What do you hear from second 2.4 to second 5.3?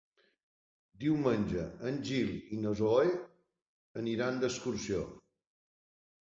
i na Zoè aniran d'excursió.